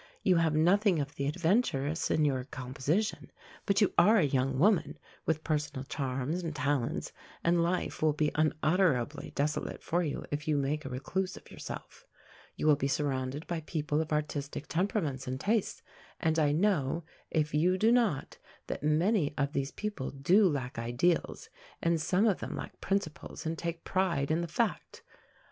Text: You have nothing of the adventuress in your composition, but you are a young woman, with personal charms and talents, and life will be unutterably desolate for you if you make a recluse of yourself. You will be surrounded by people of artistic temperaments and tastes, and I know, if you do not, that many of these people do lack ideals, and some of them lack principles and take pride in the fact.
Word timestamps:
You 0.23 0.37
have 0.37 0.55
nothing 0.55 0.97
of 0.97 1.13
the 1.13 1.27
adventuress 1.27 2.09
in 2.09 2.25
your 2.25 2.45
composition, 2.45 3.31
but 3.67 3.81
you 3.81 3.93
are 3.99 4.17
a 4.17 4.23
young 4.23 4.57
woman, 4.57 4.97
with 5.27 5.43
personal 5.43 5.83
charms 5.83 6.41
and 6.41 6.55
talents, 6.55 7.11
and 7.43 7.61
life 7.61 8.01
will 8.01 8.13
be 8.13 8.31
unutterably 8.33 9.29
desolate 9.35 9.83
for 9.83 10.01
you 10.01 10.25
if 10.31 10.47
you 10.47 10.57
make 10.57 10.85
a 10.85 10.89
recluse 10.89 11.37
of 11.37 11.51
yourself. 11.51 12.07
You 12.55 12.65
will 12.65 12.77
be 12.77 12.87
surrounded 12.87 13.45
by 13.45 13.61
people 13.67 14.01
of 14.01 14.11
artistic 14.11 14.65
temperaments 14.65 15.27
and 15.27 15.39
tastes, 15.39 15.83
and 16.19 16.39
I 16.39 16.51
know, 16.51 17.03
if 17.29 17.53
you 17.53 17.77
do 17.77 17.91
not, 17.91 18.39
that 18.65 18.81
many 18.81 19.35
of 19.37 19.53
these 19.53 19.71
people 19.71 20.09
do 20.09 20.49
lack 20.49 20.79
ideals, 20.79 21.47
and 21.79 22.01
some 22.01 22.25
of 22.25 22.39
them 22.39 22.55
lack 22.55 22.81
principles 22.81 23.45
and 23.45 23.55
take 23.55 23.83
pride 23.83 24.31
in 24.31 24.41
the 24.41 24.47
fact. 24.47 25.03